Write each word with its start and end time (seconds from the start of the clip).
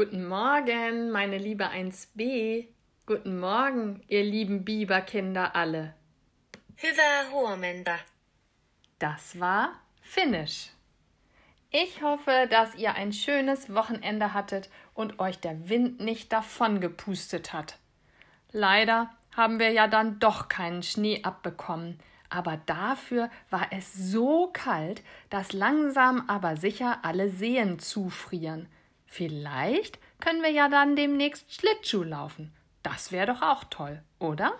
Guten 0.00 0.26
Morgen, 0.28 1.10
meine 1.10 1.36
liebe 1.36 1.66
1b. 1.66 2.68
Guten 3.04 3.38
Morgen, 3.38 4.02
ihr 4.08 4.24
lieben 4.24 4.64
Biberkinder 4.64 5.54
alle. 5.54 5.92
Hyvää 6.82 7.30
huomenta. 7.30 7.98
Das 8.98 9.38
war 9.38 9.74
Finnisch. 10.00 10.70
Ich 11.70 12.00
hoffe, 12.00 12.48
dass 12.48 12.76
ihr 12.76 12.94
ein 12.94 13.12
schönes 13.12 13.74
Wochenende 13.74 14.32
hattet 14.32 14.70
und 14.94 15.18
euch 15.18 15.38
der 15.38 15.68
Wind 15.68 16.00
nicht 16.00 16.32
davon 16.32 16.80
gepustet 16.80 17.52
hat. 17.52 17.76
Leider 18.52 19.10
haben 19.36 19.58
wir 19.58 19.70
ja 19.70 19.86
dann 19.86 20.18
doch 20.18 20.48
keinen 20.48 20.82
Schnee 20.82 21.24
abbekommen, 21.24 21.98
aber 22.30 22.58
dafür 22.64 23.28
war 23.50 23.66
es 23.70 23.92
so 23.92 24.48
kalt, 24.50 25.02
dass 25.28 25.52
langsam 25.52 26.24
aber 26.26 26.56
sicher 26.56 27.00
alle 27.02 27.28
Seen 27.28 27.78
zufrieren. 27.78 28.66
Vielleicht 29.12 29.98
können 30.20 30.40
wir 30.40 30.52
ja 30.52 30.68
dann 30.68 30.94
demnächst 30.94 31.52
Schlittschuh 31.52 32.04
laufen. 32.04 32.52
Das 32.84 33.10
wäre 33.10 33.26
doch 33.26 33.42
auch 33.42 33.64
toll, 33.64 34.00
oder? 34.20 34.52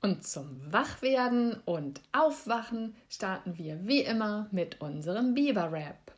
Und 0.00 0.24
zum 0.24 0.72
Wachwerden 0.72 1.60
und 1.66 2.00
Aufwachen 2.12 2.96
starten 3.10 3.58
wir 3.58 3.86
wie 3.86 4.00
immer 4.00 4.48
mit 4.50 4.80
unserem 4.80 5.34
Biber-Rap. 5.34 6.11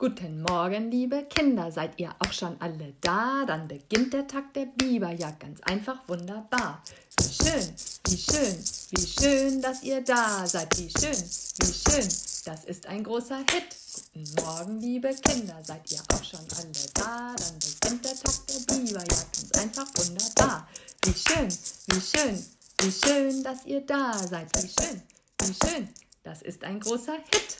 Guten 0.00 0.40
Morgen, 0.40 0.90
liebe 0.90 1.24
Kinder, 1.24 1.70
seid 1.70 2.00
ihr 2.00 2.10
auch 2.20 2.32
schon 2.32 2.58
alle 2.62 2.94
da? 3.02 3.44
Dann 3.44 3.68
beginnt 3.68 4.14
der 4.14 4.26
Tag 4.26 4.54
der 4.54 4.64
Biber, 4.64 5.10
ja 5.10 5.30
ganz 5.32 5.60
einfach 5.60 6.08
wunderbar. 6.08 6.82
Wie 7.18 7.44
schön, 7.44 7.74
wie 8.06 8.16
schön, 8.16 8.64
wie 8.92 9.06
schön, 9.06 9.60
dass 9.60 9.82
ihr 9.82 10.00
da 10.00 10.46
seid. 10.46 10.74
Wie 10.78 10.88
schön, 10.88 11.12
wie 11.12 11.90
schön, 11.90 12.08
das 12.46 12.64
ist 12.64 12.86
ein 12.86 13.04
großer 13.04 13.40
Hit. 13.40 13.76
Guten 14.14 14.42
Morgen, 14.42 14.80
liebe 14.80 15.14
Kinder, 15.16 15.58
seid 15.62 15.92
ihr 15.92 16.00
auch 16.14 16.24
schon 16.24 16.46
alle 16.56 16.72
da? 16.94 17.34
Dann 17.36 17.58
beginnt 17.58 18.02
der 18.02 18.14
Tag 18.14 18.46
der 18.46 18.74
Biber, 18.74 19.00
ja 19.00 19.22
ganz 19.34 19.52
einfach 19.58 19.86
wunderbar. 19.96 20.66
Wie 21.04 21.12
schön, 21.12 21.48
wie 21.88 22.00
schön, 22.00 22.46
wie 22.80 22.90
schön, 22.90 23.44
dass 23.44 23.66
ihr 23.66 23.82
da 23.82 24.16
seid. 24.16 24.48
Wie 24.62 24.82
schön, 24.82 25.02
wie 25.42 25.68
schön, 25.68 25.88
das 26.22 26.40
ist 26.40 26.64
ein 26.64 26.80
großer 26.80 27.16
Hit. 27.16 27.58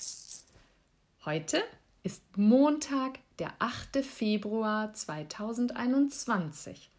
Heute 1.26 1.64
ist 2.02 2.22
Montag, 2.38 3.18
der 3.38 3.52
8. 3.58 3.98
Februar 4.04 4.94
2021. 4.94 6.90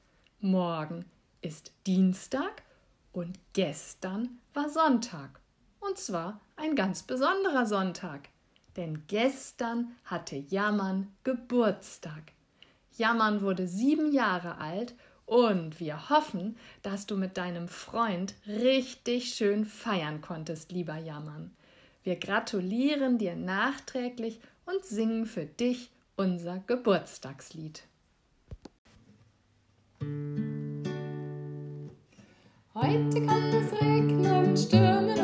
Morgen 0.42 1.06
ist 1.42 1.72
Dienstag 1.88 2.62
und 3.12 3.40
gestern 3.54 4.38
war 4.54 4.70
Sonntag. 4.70 5.40
Und 5.80 5.98
zwar 5.98 6.40
ein 6.56 6.76
ganz 6.76 7.02
besonderer 7.02 7.66
Sonntag. 7.66 8.30
Denn 8.78 9.04
gestern 9.08 9.96
hatte 10.06 10.36
Jammern 10.36 11.12
Geburtstag. 11.24 12.34
Jammern 12.96 13.42
wurde 13.42 13.68
sieben 13.68 14.14
Jahre 14.14 14.60
alt 14.60 14.94
und 15.26 15.80
wir 15.80 16.10
hoffen, 16.12 16.58
dass 16.84 17.08
du 17.08 17.18
mit 17.18 17.38
deinem 17.38 17.68
Freund 17.68 18.36
richtig 18.46 19.34
schön 19.34 19.66
feiern 19.66 20.22
konntest, 20.22 20.72
lieber 20.72 20.98
Jammern. 20.98 21.56
Wir 22.04 22.16
gratulieren 22.16 23.18
dir 23.18 23.36
nachträglich 23.36 24.40
und 24.66 24.86
singen 24.86 25.26
für 25.26 25.46
dich 25.46 25.92
unser 26.16 26.60
Geburtstagslied. 26.68 27.84
Heute 32.74 33.26
kann 33.26 33.54
es 33.54 33.82
regnen, 33.82 34.58
stürmen 34.58 35.21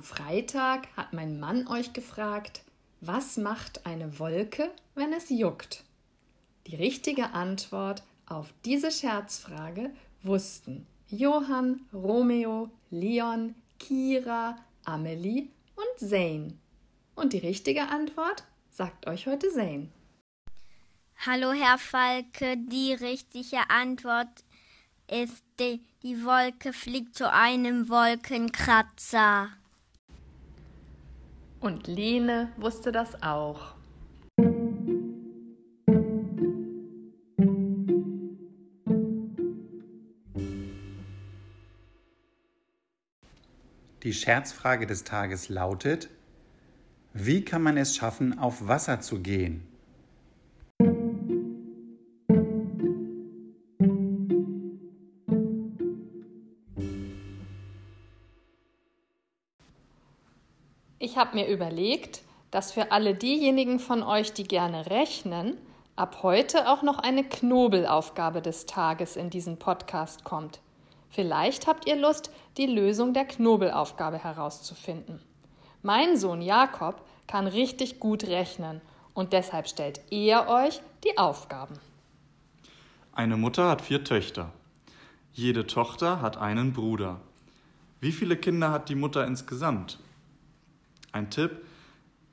Am 0.00 0.04
Freitag 0.04 0.88
hat 0.96 1.12
mein 1.12 1.38
Mann 1.38 1.66
euch 1.66 1.92
gefragt, 1.92 2.62
was 3.02 3.36
macht 3.36 3.84
eine 3.84 4.18
Wolke, 4.18 4.70
wenn 4.94 5.12
es 5.12 5.28
juckt? 5.28 5.84
Die 6.66 6.76
richtige 6.76 7.34
Antwort 7.34 8.02
auf 8.24 8.54
diese 8.64 8.90
Scherzfrage 8.92 9.90
wussten 10.22 10.86
Johann, 11.08 11.82
Romeo, 11.92 12.70
Leon, 12.88 13.54
Kira, 13.78 14.56
Amelie 14.86 15.48
und 15.76 16.08
Zane. 16.08 16.54
Und 17.14 17.34
die 17.34 17.38
richtige 17.38 17.88
Antwort 17.88 18.44
sagt 18.70 19.06
euch 19.06 19.26
heute 19.26 19.50
Zane. 19.50 19.90
Hallo 21.26 21.52
Herr 21.52 21.76
Falke, 21.76 22.56
die 22.56 22.94
richtige 22.94 23.68
Antwort 23.68 24.46
ist 25.10 25.44
die, 25.58 25.84
die 26.02 26.24
Wolke 26.24 26.72
fliegt 26.72 27.14
zu 27.16 27.30
einem 27.30 27.90
Wolkenkratzer. 27.90 29.50
Und 31.60 31.86
Lene 31.86 32.50
wusste 32.56 32.90
das 32.90 33.22
auch. 33.22 33.74
Die 44.02 44.14
Scherzfrage 44.14 44.86
des 44.86 45.04
Tages 45.04 45.50
lautet, 45.50 46.08
wie 47.12 47.44
kann 47.44 47.62
man 47.62 47.76
es 47.76 47.94
schaffen, 47.94 48.38
auf 48.38 48.66
Wasser 48.66 49.00
zu 49.00 49.20
gehen? 49.20 49.69
Habe 61.30 61.38
mir 61.38 61.48
überlegt, 61.48 62.22
dass 62.50 62.72
für 62.72 62.90
alle 62.90 63.14
diejenigen 63.14 63.78
von 63.78 64.02
euch, 64.02 64.32
die 64.32 64.42
gerne 64.42 64.90
rechnen, 64.90 65.56
ab 65.94 66.24
heute 66.24 66.68
auch 66.68 66.82
noch 66.82 66.98
eine 66.98 67.22
Knobelaufgabe 67.22 68.42
des 68.42 68.66
Tages 68.66 69.14
in 69.14 69.30
diesen 69.30 69.56
Podcast 69.56 70.24
kommt. 70.24 70.58
Vielleicht 71.08 71.68
habt 71.68 71.86
ihr 71.86 71.94
Lust, 71.94 72.32
die 72.56 72.66
Lösung 72.66 73.14
der 73.14 73.26
Knobelaufgabe 73.26 74.18
herauszufinden. 74.18 75.22
Mein 75.82 76.16
Sohn 76.16 76.42
Jakob 76.42 77.00
kann 77.28 77.46
richtig 77.46 78.00
gut 78.00 78.24
rechnen 78.24 78.80
und 79.14 79.32
deshalb 79.32 79.68
stellt 79.68 80.00
er 80.10 80.48
euch 80.48 80.80
die 81.04 81.16
Aufgaben. 81.16 81.78
Eine 83.12 83.36
Mutter 83.36 83.68
hat 83.68 83.82
vier 83.82 84.02
Töchter. 84.02 84.50
Jede 85.32 85.68
Tochter 85.68 86.20
hat 86.22 86.38
einen 86.38 86.72
Bruder. 86.72 87.20
Wie 88.00 88.10
viele 88.10 88.36
Kinder 88.36 88.72
hat 88.72 88.88
die 88.88 88.96
Mutter 88.96 89.24
insgesamt? 89.24 90.00
Ein 91.12 91.30
Tipp, 91.30 91.64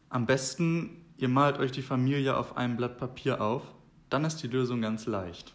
am 0.10 0.26
besten, 0.26 1.06
ihr 1.18 1.30
malt 1.30 1.58
euch 1.58 1.72
die 1.72 1.82
Familie 1.82 2.38
auf 2.38 2.58
einem 2.58 2.78
Blatt 2.78 2.98
Papier 2.98 3.42
auf, 3.42 3.64
dann 4.10 4.24
ist 4.24 4.38
die 4.38 4.48
Lösung 4.48 4.82
ganz 4.82 5.06
leicht. 5.06 5.54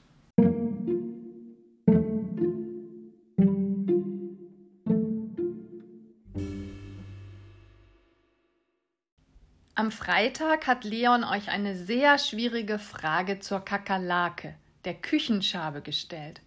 Am 9.75 9.91
Freitag 9.91 10.67
hat 10.67 10.85
Leon 10.85 11.25
euch 11.25 11.49
eine 11.49 11.77
sehr 11.77 12.19
schwierige 12.19 12.79
Frage 12.79 13.39
zur 13.39 13.61
Kakerlake, 13.61 14.55
der 14.85 14.95
Küchenschabe, 14.95 15.81
gestellt. 15.81 16.41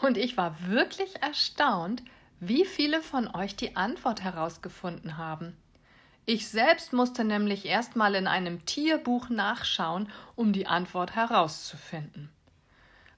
Und 0.00 0.16
ich 0.16 0.36
war 0.36 0.56
wirklich 0.68 1.22
erstaunt, 1.22 2.02
wie 2.40 2.64
viele 2.64 3.02
von 3.02 3.26
euch 3.34 3.56
die 3.56 3.74
Antwort 3.74 4.22
herausgefunden 4.22 5.16
haben. 5.16 5.56
Ich 6.30 6.48
selbst 6.48 6.92
musste 6.92 7.24
nämlich 7.24 7.64
erst 7.64 7.96
mal 7.96 8.14
in 8.14 8.26
einem 8.26 8.66
Tierbuch 8.66 9.30
nachschauen, 9.30 10.12
um 10.36 10.52
die 10.52 10.66
Antwort 10.66 11.14
herauszufinden. 11.14 12.28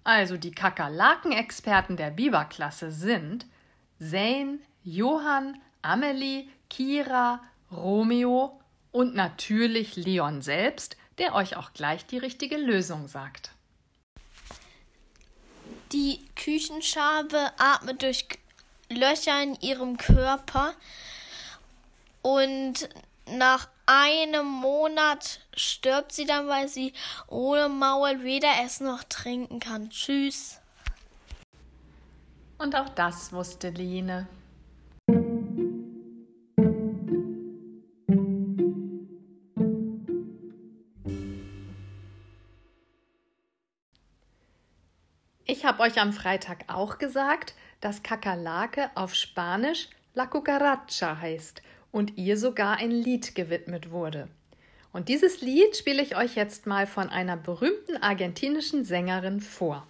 Also 0.05 0.37
die 0.37 0.53
Kakerlaken-Experten 0.53 1.97
der 1.97 2.13
Biberklasse 2.13 2.93
sind 2.93 3.47
Zane, 3.99 4.61
Johann, 4.85 5.61
Amelie, 5.83 6.47
Kira, 6.69 7.43
Romeo 7.73 8.61
und 8.93 9.17
natürlich 9.17 9.97
Leon 9.97 10.41
selbst, 10.41 10.97
der 11.19 11.35
euch 11.35 11.57
auch 11.57 11.73
gleich 11.73 12.07
die 12.07 12.19
richtige 12.19 12.59
Lösung 12.59 13.09
sagt. 13.09 13.51
Die 15.91 16.25
Küchenschabe 16.37 17.51
atmet 17.59 18.03
durch 18.03 18.29
Löcher 18.89 19.43
in 19.43 19.57
ihrem 19.57 19.97
Körper 19.97 20.75
und 22.23 22.89
nach 23.27 23.69
einem 23.87 24.47
Monat 24.47 25.41
stirbt 25.55 26.13
sie 26.13 26.27
dann, 26.27 26.49
weil 26.49 26.69
sie 26.69 26.93
ohne 27.29 27.69
Maul 27.69 28.23
weder 28.23 28.51
essen 28.65 28.87
noch 28.87 29.05
trinken 29.05 29.61
kann. 29.61 29.91
Tschüss. 29.91 30.61
Und 32.59 32.77
auch 32.77 32.89
das 32.91 33.33
wusste 33.33 33.71
Line. 33.71 34.29
Ich 45.47 45.65
habe 45.65 45.83
euch 45.83 46.01
am 46.01 46.13
Freitag 46.13 46.65
auch 46.69 46.99
gesagt, 46.99 47.55
dass 47.81 48.03
Kakerlake 48.03 48.91
auf 48.95 49.15
Spanisch 49.15 49.89
La 50.15 50.27
Cucaracha 50.27 51.19
heißt 51.19 51.63
und 51.93 52.17
ihr 52.17 52.37
sogar 52.37 52.79
ein 52.79 52.91
Lied 52.91 53.35
gewidmet 53.35 53.91
wurde. 53.91 54.29
Und 54.93 55.09
dieses 55.09 55.41
Lied 55.41 55.77
spiele 55.77 56.03
ich 56.03 56.17
euch 56.17 56.35
jetzt 56.35 56.67
mal 56.67 56.87
von 56.87 57.09
einer 57.09 57.37
berühmten 57.37 57.97
argentinischen 57.97 58.85
Sängerin 58.85 59.41
vor. 59.41 59.87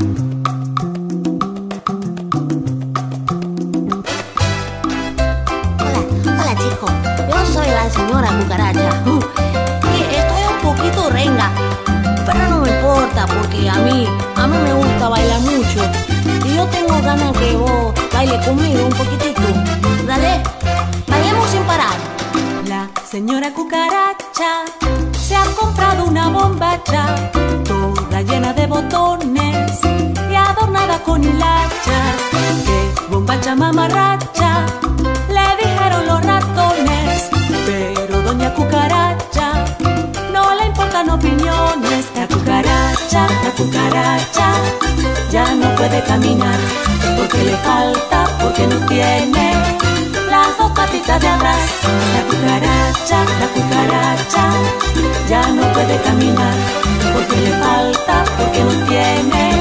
Hola, 0.00 0.29
un 18.58 18.90
poquitito. 18.90 19.42
Dale, 20.06 20.42
bailemos 21.06 21.48
sin 21.50 21.62
parar. 21.62 21.96
La 22.66 22.88
señora 23.08 23.52
cucaracha 23.52 24.64
se 25.12 25.36
ha 25.36 25.44
comprado 25.58 26.04
una 26.04 26.28
bombacha, 26.28 27.30
toda 27.64 28.22
llena 28.22 28.52
de 28.52 28.66
botones 28.66 29.78
y 30.30 30.34
adornada 30.34 30.98
con 31.04 31.22
hilachas. 31.22 32.16
Que 32.66 33.08
bombacha 33.08 33.54
mamarracha, 33.54 34.66
le 35.28 35.64
dijeron 35.64 36.06
los 36.06 36.24
ratones, 36.24 37.30
pero 37.66 38.22
doña 38.22 38.52
cucaracha 38.54 39.64
no 40.32 40.54
le 40.56 40.66
importan 40.66 41.10
opiniones. 41.10 42.06
La 42.16 42.26
cucaracha, 42.26 43.28
la 43.44 43.50
cucaracha 43.56 44.52
ya 45.30 45.54
no 45.54 45.74
puede 45.76 46.02
caminar 46.04 46.58
porque 47.16 47.44
le 47.44 47.56
falta, 47.58 48.19
porque 48.50 48.66
no 48.66 48.84
tiene 48.86 49.52
las 50.28 50.58
dos 50.58 50.72
patitas 50.72 51.20
de 51.20 51.28
atrás. 51.28 51.62
La 52.14 52.22
cucaracha, 52.24 53.24
la 53.38 53.48
cucaracha 53.54 54.44
ya 55.28 55.42
no 55.52 55.72
puede 55.72 55.96
caminar 56.02 56.54
porque 57.12 57.36
le 57.36 57.50
falta, 57.64 58.24
porque 58.36 58.64
no 58.64 58.86
tiene 58.88 59.52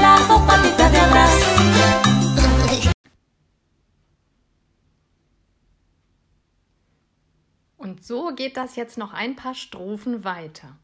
las 0.00 0.26
dos 0.26 0.40
patitas 0.42 0.92
de 0.92 1.00
atrás. 1.00 1.30
Und 7.76 8.02
so 8.02 8.34
geht 8.34 8.56
das 8.56 8.76
jetzt 8.76 8.96
noch 8.96 9.12
ein 9.12 9.36
paar 9.36 9.54
Strophen 9.54 10.24
weiter. 10.24 10.78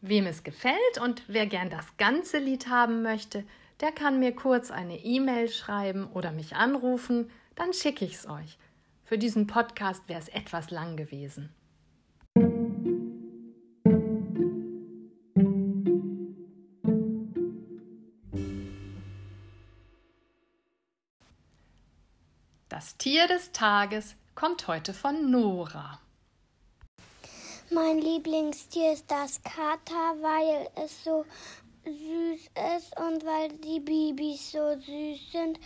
Wem 0.00 0.26
es 0.26 0.42
gefällt 0.44 0.96
und 0.98 1.22
wer 1.28 1.44
gern 1.44 1.68
das 1.68 1.84
ganze 1.98 2.38
Lied 2.38 2.68
haben 2.68 3.02
möchte, 3.02 3.44
der 3.80 3.92
kann 3.92 4.18
mir 4.18 4.34
kurz 4.34 4.70
eine 4.70 4.98
E-Mail 4.98 5.48
schreiben 5.48 6.06
oder 6.12 6.32
mich 6.32 6.54
anrufen, 6.56 7.30
dann 7.54 7.72
schicke 7.72 8.04
ich 8.04 8.14
es 8.14 8.28
euch. 8.28 8.58
Für 9.04 9.18
diesen 9.18 9.46
Podcast 9.46 10.08
wäre 10.08 10.20
es 10.20 10.28
etwas 10.28 10.70
lang 10.70 10.96
gewesen. 10.96 11.52
Das 22.68 22.96
Tier 22.96 23.26
des 23.26 23.52
Tages 23.52 24.14
kommt 24.34 24.68
heute 24.68 24.94
von 24.94 25.30
Nora. 25.30 26.00
Mein 27.70 27.98
Lieblingstier 27.98 28.92
ist 28.92 29.10
das 29.10 29.42
Kater, 29.42 30.14
weil 30.20 30.68
es 30.84 31.04
so 31.04 31.24
süß 31.84 32.50
ist 32.76 32.98
und 32.98 33.24
weil 33.24 33.48
die 33.58 33.80
Babys 33.80 34.52
so 34.52 34.74
süß 34.78 35.32
sind 35.32 35.58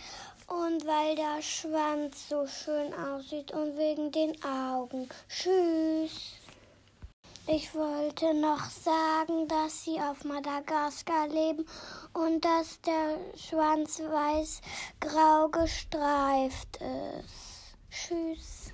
und 0.47 0.85
weil 0.85 1.15
der 1.15 1.41
Schwanz 1.41 2.29
so 2.29 2.45
schön 2.47 2.93
aussieht 2.93 3.51
und 3.51 3.77
wegen 3.77 4.11
den 4.11 4.43
Augen. 4.43 5.09
Tschüss. 5.27 6.33
Ich 7.47 7.75
wollte 7.75 8.33
noch 8.33 8.69
sagen, 8.71 9.47
dass 9.47 9.83
sie 9.85 9.99
auf 9.99 10.23
Madagaskar 10.23 11.27
leben 11.27 11.65
und 12.13 12.43
dass 12.43 12.81
der 12.81 13.17
Schwanz 13.37 13.99
weiß-grau 13.99 15.49
gestreift 15.49 16.77
ist. 16.77 17.75
Tschüss. 17.91 18.73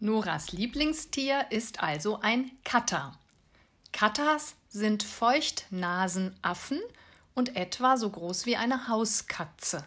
Noras 0.00 0.52
Lieblingstier 0.52 1.46
ist 1.48 1.82
also 1.82 2.20
ein 2.20 2.50
Katter. 2.62 3.18
Katters 3.94 4.56
sind 4.68 5.04
Feuchtnasenaffen 5.04 6.80
und 7.32 7.54
etwa 7.54 7.96
so 7.96 8.10
groß 8.10 8.44
wie 8.44 8.56
eine 8.56 8.88
Hauskatze. 8.88 9.86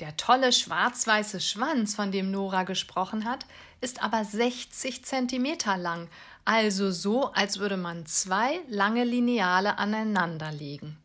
Der 0.00 0.16
tolle 0.16 0.52
schwarz-weiße 0.52 1.40
Schwanz, 1.42 1.94
von 1.94 2.10
dem 2.10 2.30
Nora 2.30 2.62
gesprochen 2.62 3.26
hat, 3.26 3.44
ist 3.82 4.02
aber 4.02 4.24
60 4.24 5.04
Zentimeter 5.04 5.76
lang, 5.76 6.08
also 6.46 6.90
so, 6.90 7.30
als 7.32 7.58
würde 7.58 7.76
man 7.76 8.06
zwei 8.06 8.60
lange 8.68 9.04
Lineale 9.04 9.76
aneinanderlegen. 9.76 10.96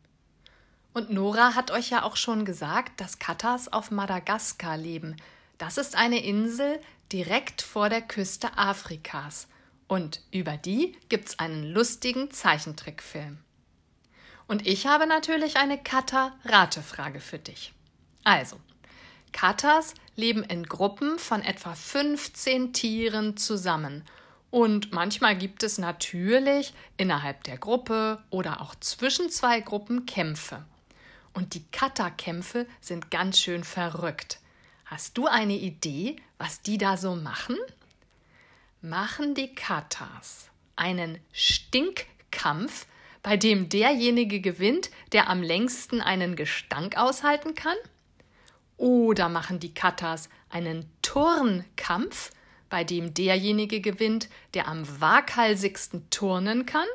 Und 0.94 1.10
Nora 1.10 1.54
hat 1.54 1.70
euch 1.70 1.90
ja 1.90 2.02
auch 2.02 2.16
schon 2.16 2.46
gesagt, 2.46 2.98
dass 2.98 3.18
Katas 3.18 3.70
auf 3.70 3.90
Madagaskar 3.90 4.78
leben. 4.78 5.16
Das 5.58 5.76
ist 5.76 5.96
eine 5.96 6.24
Insel 6.24 6.80
direkt 7.12 7.60
vor 7.60 7.90
der 7.90 8.00
Küste 8.00 8.56
Afrikas. 8.56 9.48
Und 9.92 10.22
über 10.30 10.56
die 10.56 10.96
gibt's 11.10 11.38
einen 11.38 11.64
lustigen 11.64 12.30
Zeichentrickfilm. 12.30 13.36
Und 14.46 14.66
ich 14.66 14.86
habe 14.86 15.06
natürlich 15.06 15.58
eine 15.58 15.76
Kater-Ratefrage 15.76 17.20
für 17.20 17.38
dich. 17.38 17.74
Also, 18.24 18.56
Katas 19.32 19.92
leben 20.16 20.44
in 20.44 20.64
Gruppen 20.64 21.18
von 21.18 21.42
etwa 21.42 21.74
15 21.74 22.72
Tieren 22.72 23.36
zusammen. 23.36 24.02
Und 24.50 24.94
manchmal 24.94 25.36
gibt 25.36 25.62
es 25.62 25.76
natürlich 25.76 26.72
innerhalb 26.96 27.44
der 27.44 27.58
Gruppe 27.58 28.22
oder 28.30 28.62
auch 28.62 28.74
zwischen 28.76 29.28
zwei 29.28 29.60
Gruppen 29.60 30.06
Kämpfe. 30.06 30.64
Und 31.34 31.52
die 31.52 31.66
Katerkämpfe 31.70 32.66
sind 32.80 33.10
ganz 33.10 33.38
schön 33.38 33.62
verrückt. 33.62 34.38
Hast 34.86 35.18
du 35.18 35.26
eine 35.26 35.58
Idee, 35.58 36.16
was 36.38 36.62
die 36.62 36.78
da 36.78 36.96
so 36.96 37.14
machen? 37.14 37.58
Machen 38.84 39.36
die 39.36 39.54
Katas 39.54 40.50
einen 40.74 41.20
Stinkkampf, 41.32 42.86
bei 43.22 43.36
dem 43.36 43.68
derjenige 43.68 44.40
gewinnt, 44.40 44.90
der 45.12 45.30
am 45.30 45.40
längsten 45.40 46.00
einen 46.00 46.34
Gestank 46.34 46.96
aushalten 46.96 47.54
kann? 47.54 47.76
Oder 48.78 49.28
machen 49.28 49.60
die 49.60 49.72
Katas 49.72 50.28
einen 50.50 50.90
Turnkampf, 51.00 52.32
bei 52.68 52.82
dem 52.82 53.14
derjenige 53.14 53.80
gewinnt, 53.80 54.28
der 54.54 54.66
am 54.66 54.84
waghalsigsten 55.00 56.10
turnen 56.10 56.66
kann? 56.66 56.88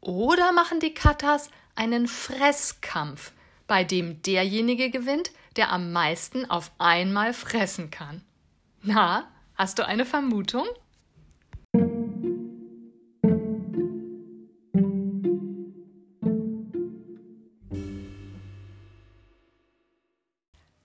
Oder 0.00 0.50
machen 0.50 0.80
die 0.80 0.92
Katas 0.92 1.50
einen 1.76 2.08
Fresskampf, 2.08 3.30
bei 3.68 3.84
dem 3.84 4.22
derjenige 4.22 4.90
gewinnt, 4.90 5.30
der 5.54 5.70
am 5.70 5.92
meisten 5.92 6.50
auf 6.50 6.72
einmal 6.78 7.32
fressen 7.32 7.92
kann. 7.92 8.24
Na, 8.82 9.30
hast 9.60 9.78
du 9.78 9.86
eine 9.86 10.06
Vermutung? 10.06 10.64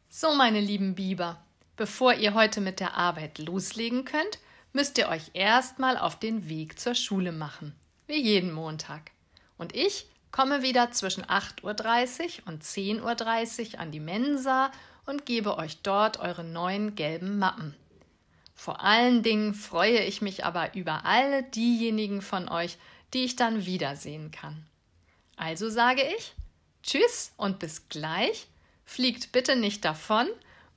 So, 0.09 0.33
meine 0.33 0.59
lieben 0.59 0.95
Biber, 0.95 1.41
bevor 1.77 2.15
ihr 2.15 2.33
heute 2.33 2.59
mit 2.59 2.81
der 2.81 2.97
Arbeit 2.97 3.39
loslegen 3.39 4.03
könnt, 4.03 4.39
müsst 4.73 4.97
ihr 4.97 5.07
euch 5.07 5.31
erstmal 5.33 5.97
auf 5.97 6.19
den 6.19 6.49
Weg 6.49 6.77
zur 6.77 6.95
Schule 6.95 7.31
machen, 7.31 7.73
wie 8.07 8.21
jeden 8.21 8.51
Montag. 8.51 9.11
Und 9.57 9.73
ich 9.73 10.09
komme 10.33 10.63
wieder 10.63 10.91
zwischen 10.91 11.23
8.30 11.23 12.41
Uhr 12.41 12.47
und 12.47 12.61
10.30 12.61 13.75
Uhr 13.75 13.79
an 13.79 13.91
die 13.91 14.01
Mensa 14.01 14.69
und 15.05 15.25
gebe 15.25 15.57
euch 15.57 15.81
dort 15.81 16.19
eure 16.19 16.43
neuen 16.43 16.95
gelben 16.95 17.39
Mappen. 17.39 17.73
Vor 18.55 18.81
allen 18.81 19.21
Dingen 19.21 19.53
freue 19.53 19.99
ich 19.99 20.21
mich 20.21 20.45
aber 20.45 20.73
über 20.75 21.05
alle 21.05 21.43
diejenigen 21.43 22.21
von 22.21 22.49
euch, 22.49 22.77
die 23.13 23.23
ich 23.23 23.35
dann 23.35 23.65
wiedersehen 23.65 24.31
kann. 24.31 24.65
Also 25.35 25.69
sage 25.69 26.01
ich 26.17 26.33
Tschüss 26.81 27.33
und 27.37 27.59
bis 27.59 27.89
gleich 27.89 28.47
Fliegt 28.85 29.31
bitte 29.31 29.55
nicht 29.55 29.83
davon 29.83 30.27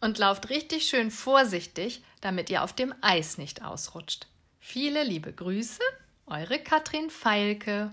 und 0.00 0.18
lauft 0.18 0.48
richtig 0.48 0.88
schön 0.88 1.10
vorsichtig, 1.10 2.02
damit 2.20 2.50
ihr 2.50 2.64
auf 2.64 2.72
dem 2.72 2.94
Eis 3.02 3.38
nicht 3.38 3.62
ausrutscht. 3.62 4.26
Viele 4.58 5.04
liebe 5.04 5.32
Grüße, 5.32 5.82
eure 6.26 6.58
Katrin 6.58 7.10
Feilke. 7.10 7.92